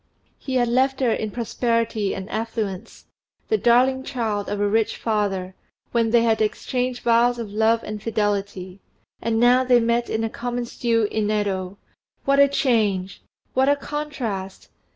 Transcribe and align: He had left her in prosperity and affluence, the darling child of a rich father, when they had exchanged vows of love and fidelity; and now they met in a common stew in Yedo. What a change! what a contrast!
He 0.39 0.55
had 0.55 0.67
left 0.67 0.99
her 0.99 1.11
in 1.11 1.29
prosperity 1.29 2.15
and 2.15 2.27
affluence, 2.31 3.05
the 3.49 3.57
darling 3.59 4.01
child 4.01 4.49
of 4.49 4.59
a 4.59 4.67
rich 4.67 4.97
father, 4.97 5.53
when 5.91 6.09
they 6.09 6.23
had 6.23 6.41
exchanged 6.41 7.03
vows 7.03 7.37
of 7.37 7.51
love 7.51 7.83
and 7.83 8.01
fidelity; 8.01 8.79
and 9.21 9.39
now 9.39 9.63
they 9.63 9.79
met 9.79 10.09
in 10.09 10.23
a 10.23 10.27
common 10.31 10.65
stew 10.65 11.07
in 11.11 11.27
Yedo. 11.29 11.77
What 12.25 12.39
a 12.39 12.47
change! 12.47 13.21
what 13.53 13.69
a 13.69 13.75
contrast! 13.75 14.69